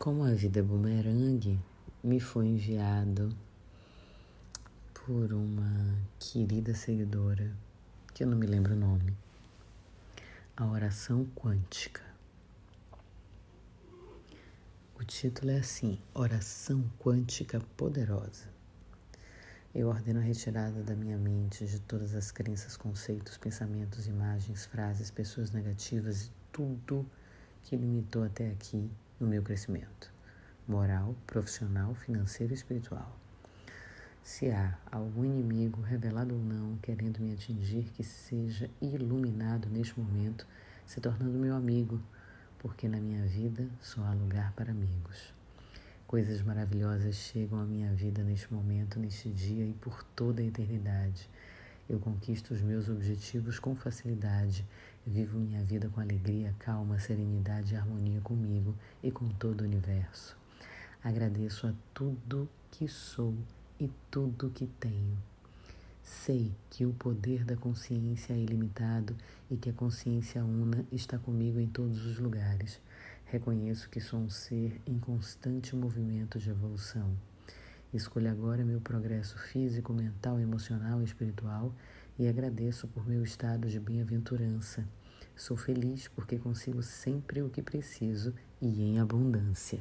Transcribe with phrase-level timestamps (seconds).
[0.00, 1.60] Como a vida é bumerangue,
[2.02, 3.36] me foi enviado
[4.94, 7.54] por uma querida seguidora,
[8.14, 9.14] que eu não me lembro o nome,
[10.56, 12.00] a oração quântica.
[14.98, 18.48] O título é assim: Oração Quântica Poderosa.
[19.74, 25.10] Eu ordeno a retirada da minha mente de todas as crenças, conceitos, pensamentos, imagens, frases,
[25.10, 27.04] pessoas negativas e tudo
[27.64, 28.90] que limitou até aqui
[29.20, 30.10] no meu crescimento
[30.70, 33.16] moral, profissional, financeiro e espiritual.
[34.22, 40.46] Se há algum inimigo, revelado ou não, querendo me atingir, que seja iluminado neste momento,
[40.86, 42.00] se tornando meu amigo,
[42.58, 45.34] porque na minha vida só há lugar para amigos.
[46.06, 51.28] Coisas maravilhosas chegam à minha vida neste momento, neste dia e por toda a eternidade.
[51.90, 54.64] Eu conquisto os meus objetivos com facilidade,
[55.04, 60.38] vivo minha vida com alegria, calma, serenidade e harmonia comigo e com todo o universo.
[61.02, 63.34] Agradeço a tudo que sou
[63.80, 65.18] e tudo que tenho.
[66.00, 69.16] Sei que o poder da consciência é ilimitado
[69.50, 72.80] e que a consciência una está comigo em todos os lugares.
[73.24, 77.16] Reconheço que sou um ser em constante movimento de evolução.
[77.92, 81.74] Escolho agora meu progresso físico, mental, emocional e espiritual
[82.16, 84.86] e agradeço por meu estado de bem-aventurança.
[85.34, 88.32] Sou feliz porque consigo sempre o que preciso
[88.62, 89.80] e em abundância.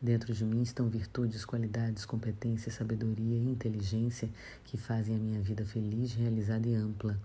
[0.00, 4.28] Dentro de mim estão virtudes, qualidades, competências, sabedoria e inteligência
[4.64, 7.18] que fazem a minha vida feliz, realizada e ampla.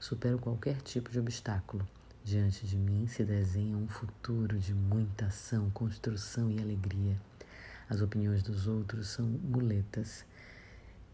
[0.00, 1.86] Supero qualquer tipo de obstáculo.
[2.24, 7.16] Diante de mim se desenha um futuro de muita ação, construção e alegria.
[7.88, 10.24] As opiniões dos outros são muletas.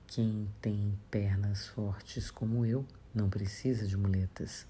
[0.07, 4.67] Quem tem pernas fortes como eu não precisa de muletas.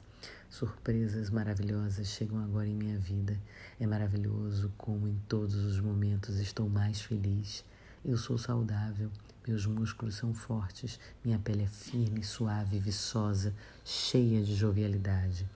[0.50, 3.38] Surpresas maravilhosas chegam agora em minha vida.
[3.78, 7.64] É maravilhoso como em todos os momentos estou mais feliz.
[8.04, 9.10] Eu sou saudável,
[9.46, 15.46] meus músculos são fortes, minha pele é firme, suave, viçosa, cheia de jovialidade.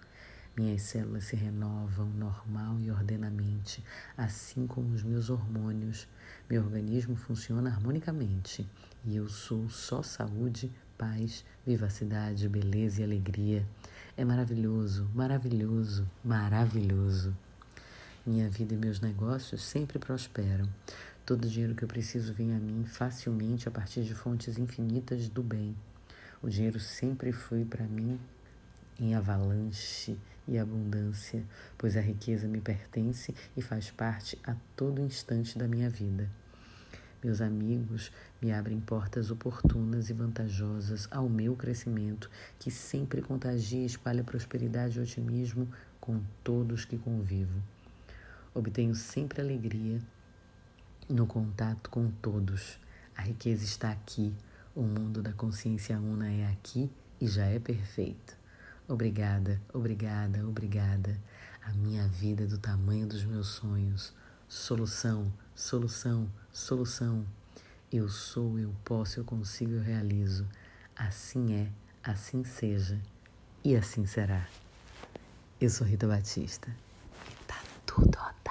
[0.55, 3.83] Minhas células se renovam normal e ordenamente,
[4.15, 6.07] assim como os meus hormônios.
[6.49, 8.69] Meu organismo funciona harmonicamente
[9.03, 13.67] e eu sou só saúde, paz, vivacidade, beleza e alegria.
[14.15, 17.35] É maravilhoso, maravilhoso, maravilhoso.
[18.27, 20.69] Minha vida e meus negócios sempre prosperam.
[21.25, 25.31] Todo o dinheiro que eu preciso vem a mim facilmente a partir de fontes infinitas
[25.31, 25.75] do bem.
[26.43, 28.21] O dinheiro sempre foi para mim
[29.03, 31.45] em avalanche e abundância,
[31.77, 36.31] pois a riqueza me pertence e faz parte a todo instante da minha vida.
[37.23, 42.31] Meus amigos me abrem portas oportunas e vantajosas ao meu crescimento,
[42.61, 45.69] que sempre contagia e espalha prosperidade e otimismo
[46.01, 47.61] com todos que convivo.
[48.55, 50.01] Obtenho sempre alegria
[51.09, 52.79] no contato com todos.
[53.17, 54.33] A riqueza está aqui,
[54.77, 56.89] o mundo da consciência una é aqui
[57.21, 58.42] e já é perfeito.
[58.89, 61.19] Obrigada, obrigada, obrigada.
[61.65, 64.13] A minha vida é do tamanho dos meus sonhos.
[64.49, 67.25] Solução, solução, solução.
[67.93, 70.47] Eu sou, eu posso, eu consigo, eu realizo.
[70.97, 71.69] Assim é,
[72.03, 73.01] assim seja
[73.65, 74.47] e assim será.
[75.61, 76.69] Eu sou Rita Batista
[77.31, 78.42] e tá tudo ok.